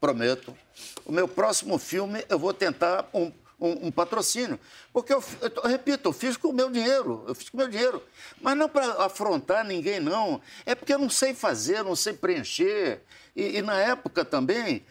[0.00, 0.56] prometo,
[1.04, 4.58] o meu próximo filme eu vou tentar um, um- um patrocínio.
[4.92, 7.60] Porque, eu, eu eu repito, eu fiz com o meu dinheiro, eu fiz com o
[7.60, 8.02] meu dinheiro.
[8.40, 10.40] Mas não para afrontar ninguém, não.
[10.64, 13.00] É porque eu não sei fazer, não sei preencher.
[13.36, 14.84] E, e na época também,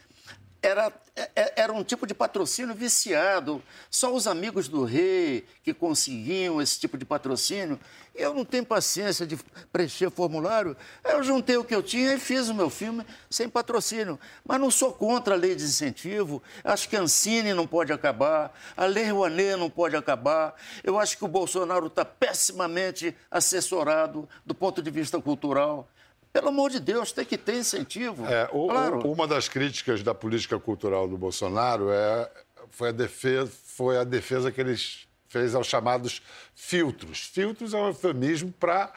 [0.61, 3.63] era, é- era um tipo de patrocínio viciado.
[3.89, 7.79] Só os amigos do rei que conseguiam esse tipo de patrocínio.
[8.13, 9.37] Eu não tenho paciência de
[9.71, 10.75] preencher formulário.
[11.05, 14.19] Eu juntei o que eu tinha e fiz o meu filme sem patrocínio.
[14.45, 16.43] Mas não sou contra a lei de incentivo.
[16.63, 20.53] Acho que a Ancine não pode acabar, a Lei Rouanet não pode acabar.
[20.83, 25.87] Eu acho que o Bolsonaro está pessimamente assessorado do ponto de vista cultural.
[26.31, 28.25] Pelo amor de Deus, tem que ter incentivo.
[28.25, 28.99] É, o- o- claro.
[29.11, 32.29] uma das críticas da política cultural do Bolsonaro é,
[32.69, 34.75] foi, a defesa, foi a defesa que ele
[35.27, 36.21] fez aos chamados
[36.55, 37.21] filtros.
[37.21, 38.91] Filtros é um eufemismo para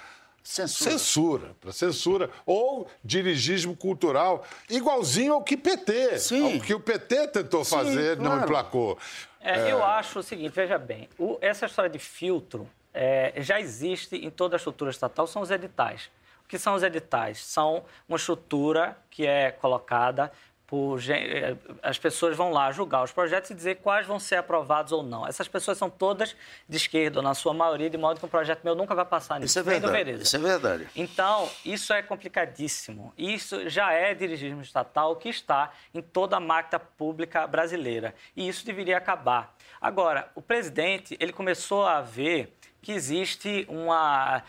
[0.44, 0.90] Censura.
[0.90, 6.54] censura, para censura ou dirigismo cultural, igualzinho ao que PT, Sim.
[6.56, 8.42] ao que o PT tentou fazer, não claro.
[8.44, 8.98] emplacou.
[9.40, 14.16] É, Eu acho o seguinte, veja bem, o- essa história de filtro é, já existe
[14.16, 16.10] em toda a estrutura estatal, são os editais.
[16.52, 17.42] Que são os editais?
[17.42, 20.30] São uma estrutura que é colocada
[20.66, 21.00] por...
[21.08, 25.02] eh, As pessoas vão lá julgar os projetos e dizer quais vão ser aprovados ou
[25.02, 25.26] não.
[25.26, 26.36] Essas pessoas são todas
[26.68, 29.58] de esquerda, na sua maioria, de modo que um projeto meu nunca vai passar nisso.
[29.58, 30.10] Isso é verdade.
[30.22, 30.88] Isso é verdade.
[30.94, 33.14] Então, isso é complicadíssimo.
[33.16, 38.14] Isso já é dirigismo estatal que está em toda a máquina pública brasileira.
[38.36, 39.54] E isso deveria acabar.
[39.80, 44.42] Agora, o presidente, ele começou a ver que existe uma...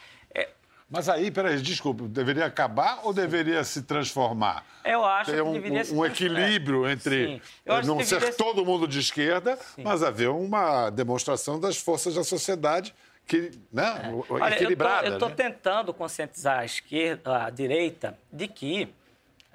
[0.94, 4.66] é, Mas aí, peraí, desculpa, deveria acabar ou deveria se transformar?
[4.86, 7.42] Eu acho Ter que um, deveria se um equilíbrio entre Sim.
[7.68, 12.16] Acho não que ser deveria todo mundo de esquerda, mas haver uma demonstração das forças
[12.16, 12.94] da sociedade
[13.26, 15.08] que, né, o- Olha, equilibrada.
[15.08, 15.36] eu estou né?
[15.36, 18.90] tentando conscientizar a esquerda, a direita, de que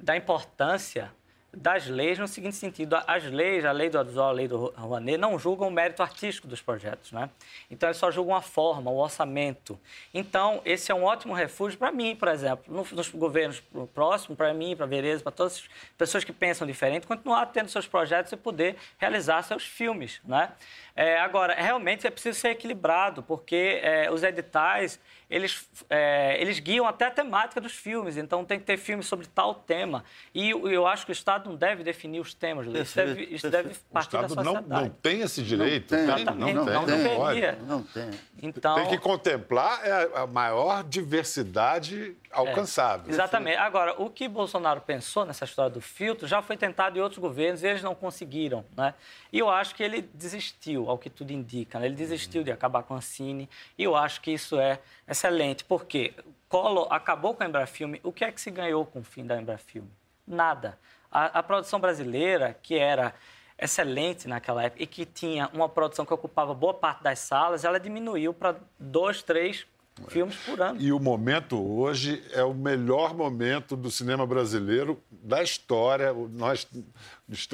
[0.01, 1.11] da importância
[1.53, 5.17] das leis no seguinte sentido: as leis, a lei do audiovisual, a lei do Rouanet,
[5.17, 7.31] não julgam o mérito artístico dos projetos, né?
[7.71, 9.79] Então, eles só julgam a forma, o orçamento.
[10.13, 13.63] Então, esse é um ótimo refúgio para mim, por exemplo, no- nos governos
[13.95, 17.69] próximos, para mim, para a Vereza, para todas as pessoas que pensam diferente, continuar tendo
[17.71, 20.53] seus projetos e poder realizar seus filmes, né?
[20.95, 24.99] É, agora, realmente é preciso ser equilibrado, porque é, os editais,
[25.31, 29.27] eles, é, eles guiam até a temática dos filmes, então tem que ter filmes sobre
[29.29, 30.05] tal tema.
[30.35, 32.89] E eu acho que o Estado não deve definir os temas, Luiz.
[32.89, 34.83] isso deve, isso deve O partir da Estado não, sociedade.
[34.83, 35.89] não tem esse direito.
[35.89, 36.25] tem, né?
[36.25, 37.67] Não, não tem, não.
[37.79, 38.11] Não tem.
[38.43, 43.11] Então, Tem que contemplar é, a maior diversidade alcançável.
[43.11, 43.57] Exatamente.
[43.57, 47.63] Agora, o que Bolsonaro pensou nessa história do filtro já foi tentado em outros governos
[47.63, 48.95] e eles não conseguiram, né?
[49.33, 51.79] E eu acho que ele desistiu, ao que tudo indica.
[51.79, 51.87] né?
[51.87, 56.15] Ele desistiu de acabar com a Cine e eu acho que isso é excelente, porque
[56.49, 58.01] Collor acabou com a Embrafilme.
[58.03, 59.91] O que é que se ganhou com o fim da Embrafilme?
[60.27, 60.79] Nada.
[61.11, 63.15] A, a produção brasileira, que era
[63.59, 67.81] excelente naquela época e que tinha uma produção que ocupava boa parte das salas, ela
[67.81, 69.67] diminuiu para dois, três
[70.09, 70.81] filmes por ano.
[70.81, 76.13] E o momento hoje é o melhor momento do cinema brasileiro da história.
[76.13, 76.67] Nós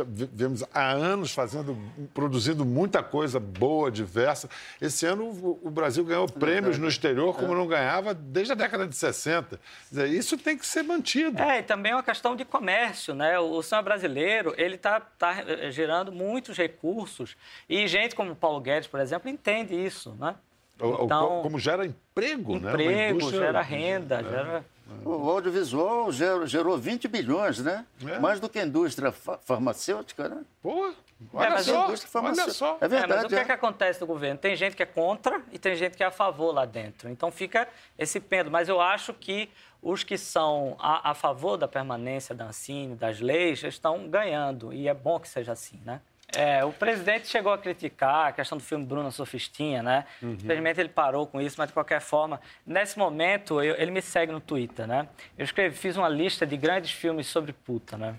[0.06, 1.76] vivemos há anos fazendo,
[2.12, 4.48] produzindo muita coisa boa, diversa.
[4.80, 8.94] Esse ano o Brasil ganhou prêmios no exterior como não ganhava desde a década de
[8.94, 9.48] 60.
[9.48, 11.40] Quer dizer, Isso tem que ser mantido.
[11.40, 13.38] É, e também é uma questão de comércio, né?
[13.38, 17.36] O, cinema brasileiro, ele está tá, eh, gerando muitos recursos
[17.68, 20.36] e gente como Paulo Guedes, por exemplo, entende isso, né?
[20.80, 22.70] O- o- Então, como gera emprego, né?
[22.70, 24.64] Emprego, gera renda, gera...
[25.04, 27.86] O audiovisual gerou, gerou 20 bilhões, né?
[28.06, 28.18] É.
[28.18, 30.42] Mais do que a indústria fa- farmacêutica, né?
[30.62, 30.92] Pô,
[31.32, 32.72] olha mas a só, olha só.
[32.80, 33.24] É É, mas verdade.
[33.26, 33.44] o que, é é.
[33.44, 34.38] que acontece no governo?
[34.38, 37.08] Tem gente que é contra e tem gente que é a favor lá dentro.
[37.08, 37.66] Então fica
[37.98, 38.52] esse pêndulo.
[38.52, 39.48] Mas eu acho que
[39.82, 44.72] os que são a, a favor da permanência da Ancine, das leis, estão ganhando.
[44.72, 46.00] E é bom que seja assim, né?
[46.36, 50.04] É, o presidente chegou a criticar a questão do filme Bruna Sofistinha, né?
[50.22, 50.32] Uhum.
[50.32, 54.32] Infelizmente ele parou com isso, mas de qualquer forma, nesse momento eu- ele me segue
[54.32, 55.08] no Twitter, né?
[55.38, 58.14] Eu escrevi, fiz uma lista de grandes filmes sobre puta, né?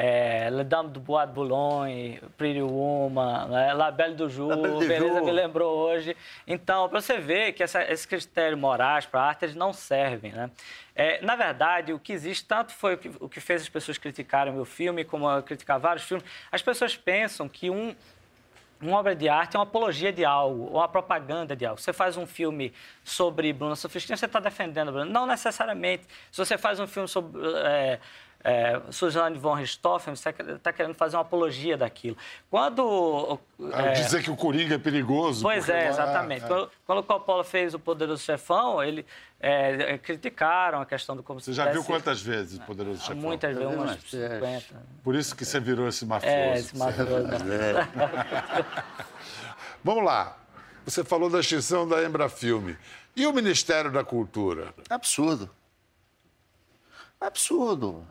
[0.00, 3.74] É, Le Dame du Bois de Boulogne, Pretty Woman, né?
[3.74, 6.16] La Belle du Jour, beleza me lembrou hoje.
[6.46, 10.30] Então, para você ver que essa, esses critérios morais para a arte eles não servem,
[10.30, 10.52] né?
[10.94, 13.98] É, na verdade, o que existe, tanto foi o que, o que fez as pessoas
[13.98, 17.92] criticarem o meu filme, como a criticar vários filmes, as pessoas pensam que um,
[18.80, 21.80] uma obra de arte é uma apologia de algo, ou uma propaganda de algo.
[21.80, 25.06] Você faz um filme sobre Bruna Sofistinha, você está defendendo a Bruna.
[25.06, 26.04] Não necessariamente.
[26.30, 27.98] Se você faz um filme sobre é,
[28.44, 32.16] é, Suzanne von Richthofen, está querendo fazer uma apologia daquilo.
[32.50, 33.38] Quando...
[33.72, 35.42] Ah, é, Dizer que o Coringa é perigoso.
[35.42, 36.44] Pois é, exatamente.
[36.44, 36.48] é.
[36.48, 39.04] Quando, quando o Coppola fez o Poderoso Chefão, ele
[39.40, 43.16] é, é, criticaram a questão do como Você já viu quantas vezes o Poderoso Chefão?
[43.16, 44.62] Muitas vezes, umas umas dez.
[44.62, 44.82] 50.
[45.02, 46.36] Por isso que você virou esse mafioso.
[46.36, 47.44] É, esse mafioso.
[47.44, 47.88] né?
[49.82, 50.36] Vamos lá.
[50.84, 52.78] Você falou da extinção da Embrafilme.
[53.16, 54.72] E o Ministério da Cultura?
[54.88, 55.50] Absurdo.
[57.20, 58.06] Absurdo.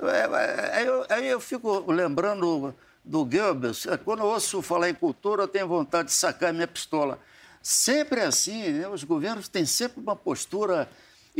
[0.00, 3.86] É, é, Aí eu, aí eu fico lembrando do Goebbels.
[3.86, 7.18] É, Quando eu ouço falar em cultura, eu tenho vontade de sacar minha pistola.
[7.60, 8.88] Sempre é assim, né?
[8.88, 10.88] Os governos têm sempre uma postura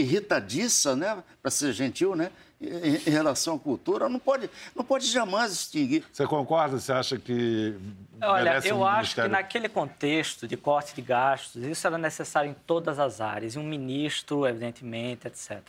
[0.00, 1.22] irritadiça, né?
[1.42, 2.30] Para ser gentil, né?
[2.60, 4.08] Em, em relação à cultura.
[4.08, 6.04] Não pode, não pode jamais extinguir.
[6.12, 6.78] Você concorda?
[6.78, 7.76] Você acha que
[8.20, 9.30] Olha, merece eu um acho ministério...
[9.30, 13.58] que naquele contexto de corte de gastos, isso era necessário em todas as áreas, e
[13.58, 15.60] um ministro, evidentemente, etc.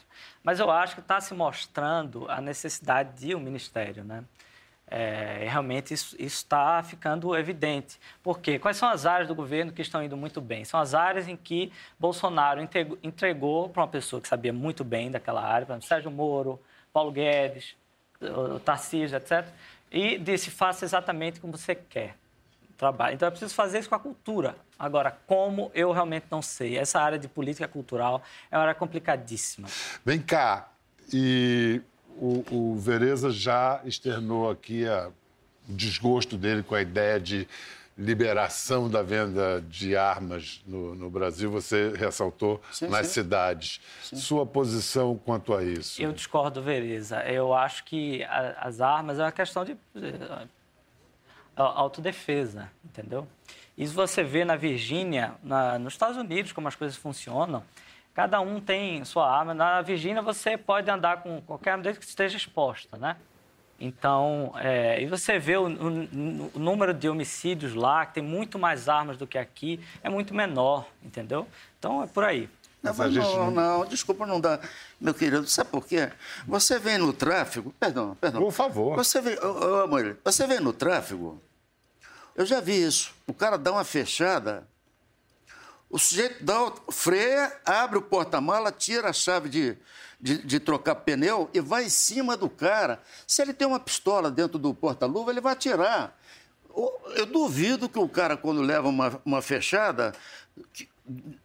[0.44, 4.24] Mas eu acho que está se mostrando a necessidade de um ministério, né?
[4.92, 8.00] É, realmente isso está ficando evidente.
[8.24, 8.58] Por quê?
[8.58, 10.66] Quais são as áreas do governo que estão indo muito bem?
[10.66, 15.12] São as áreas em que Bolsonaro entregou, entregou para uma pessoa que sabia muito bem
[15.12, 16.60] daquela área, por exemplo, Sérgio Moro,
[16.92, 17.76] Paulo Guedes,
[18.66, 19.48] Tarcísio, etc.
[19.92, 22.16] E disse, faça exatamente como você quer.
[22.76, 23.14] Trabalho.
[23.14, 24.56] Então, é preciso fazer isso com a cultura.
[24.78, 26.78] Agora, como eu realmente não sei.
[26.78, 29.68] Essa área de política cultural é uma área complicadíssima.
[30.06, 30.70] Vem cá.
[31.14, 31.82] E
[32.20, 35.10] o, o Vereza já externou aqui a-
[35.68, 37.48] o desgosto dele com a ideia de
[37.98, 41.52] liberação da venda de armas no, no Brasil.
[41.52, 43.14] Você ressaltou Sim, nas sim.
[43.14, 43.82] cidades.
[44.02, 46.02] Sua posição quanto a isso?
[46.02, 47.20] Eu discordo, Vereza.
[47.24, 49.76] Eu acho que a- as armas é uma questão de
[51.56, 53.28] a- autodefesa, entendeu?
[53.78, 57.64] Isso você vê na Virgínia, na- nos Estados Unidos, como as coisas funcionam.
[58.14, 59.54] Cada um tem sua arma.
[59.54, 63.16] Na Virgínia você pode andar com qualquer arma desde que esteja exposta, né?
[63.80, 68.60] Então, é, e você vê o, o- o número de homicídios lá, que tem muito
[68.60, 71.48] mais armas do que aqui, é muito menor, entendeu?
[71.78, 72.50] Então, é por aí.
[72.84, 74.60] Não, Mas não, não- não, desculpa, não dá.
[75.00, 76.12] Meu querido, sabe por quê?
[76.46, 78.42] Você vem no tráfego, perdão, perdão.
[78.42, 78.96] Por favor.
[78.98, 81.42] Você vem, ô, ô, amor, você vem no tráfego,
[82.36, 83.14] eu já vi isso.
[83.28, 84.68] O cara dá uma fechada,
[85.90, 89.78] o sujeito dá, freia, abre o porta-mala, tira a chave de,
[90.20, 93.02] de, de trocar pneu e vai em cima do cara.
[93.26, 96.16] Se ele tem uma pistola dentro do porta-luva, ele vai atirar.
[97.16, 100.14] Eu duvido que o cara, quando leva uma, uma fechada,
[100.72, 100.88] que-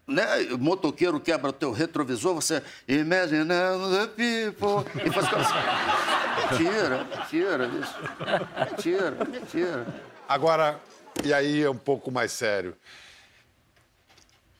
[0.07, 4.85] né, o motoqueiro quebra teu retrovisor, você imagine the people.
[5.03, 6.59] E faz assim.
[6.65, 7.95] Mentira, mentira isso.
[8.71, 9.87] Mentira, mentira.
[10.29, 10.79] Agora,
[11.25, 12.77] e aí é um pouco mais sério.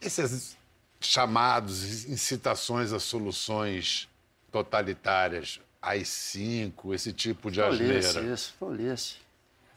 [0.05, 0.57] Esses
[1.01, 4.09] chamados, incitações a soluções
[4.51, 8.33] totalitárias, AI-5, esse tipo de Tolice asneira.
[8.35, 9.17] isso, tolice.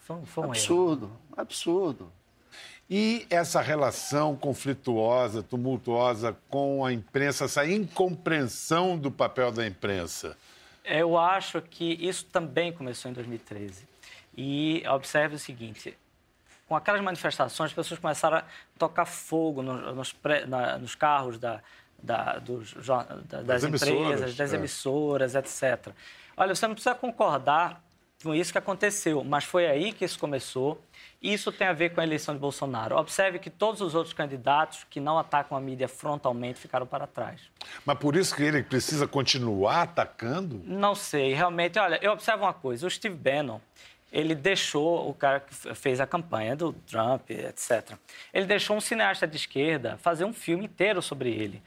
[0.02, 0.52] Foi, foi um erro.
[0.54, 2.12] Absurdo, absurdo.
[2.90, 10.38] E essa relação conflituosa, tumultuosa com a imprensa, essa incompreensão do papel da imprensa.
[10.86, 13.86] Eu acho que isso também começou em 2013.
[14.38, 15.98] E observe o seguinte:
[16.68, 18.44] com aquelas manifestações, as pessoas começaram a
[18.78, 21.62] tocar fogo no- nos, pré- na- nos carros da,
[22.02, 24.56] da- dos da- das, Das emissoras, empresas, das é.
[24.56, 25.94] emissoras, etc.
[26.36, 27.82] Olha, você não precisa concordar
[28.24, 30.82] com isso que aconteceu, mas foi aí que isso começou.
[31.22, 32.96] E isso tem a ver com a eleição de Bolsonaro.
[32.98, 37.42] Observe que todos os outros candidatos que não atacam a mídia frontalmente ficaram para trás.
[37.86, 40.62] Mas por isso que ele precisa continuar atacando?
[40.66, 41.78] Não sei, realmente.
[41.80, 43.60] Olha, eu observo uma coisa: o Steve Bannon,
[44.18, 47.96] ele deixou o cara que fez a campanha do Trump, etc.
[48.34, 51.62] Ele deixou um cineasta de esquerda fazer um filme inteiro sobre ele.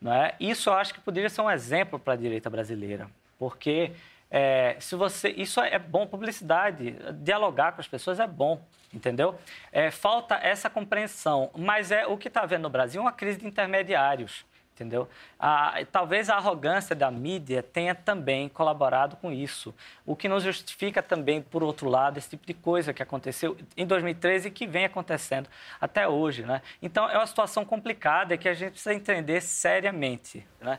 [0.00, 0.36] Não é?
[0.38, 3.90] Isso eu acho que poderia ser um exemplo para a direita brasileira, porque
[4.30, 8.64] é, se você, isso é bom publicidade, dialogar com as pessoas é bom,
[8.94, 9.36] entendeu?
[9.72, 13.46] É, falta essa compreensão, mas é o que está havendo no Brasil uma crise de
[13.46, 14.44] intermediários.
[14.74, 15.08] Entendeu?
[15.38, 21.02] Ah, talvez a arrogância da mídia tenha também colaborado com isso, o que não justifica
[21.02, 24.84] também, por outro lado, esse tipo de coisa que aconteceu em 2013 e que vem
[24.84, 25.48] acontecendo
[25.80, 26.62] até hoje, né?
[26.80, 30.78] Então, é uma situação complicada que a gente precisa entender seriamente, né?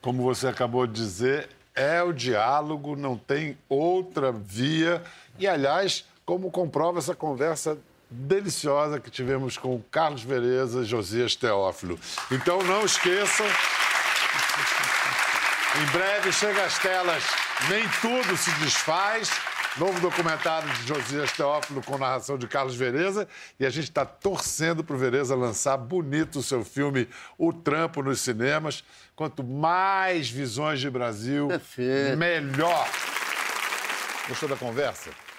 [0.00, 5.02] Como você acabou de dizer, é o diálogo, não tem outra via.
[5.38, 7.78] E, aliás, como comprova essa conversa
[8.10, 11.98] deliciosa que tivemos com Carlos Vereza e Josias Teófilo.
[12.30, 13.46] Então não esqueçam.
[15.82, 17.24] Em breve chega às telas
[17.68, 19.30] Nem Tudo Se Desfaz.
[19.76, 23.28] Novo documentário de Josias Teófilo com narração de Carlos Vereza.
[23.60, 28.02] E a gente está torcendo para o Vereza lançar bonito o seu filme O Trampo
[28.02, 28.82] nos cinemas.
[29.14, 32.16] Quanto mais visões de Brasil, Perfeito.
[32.16, 32.88] melhor.
[34.28, 35.10] Gostou da conversa?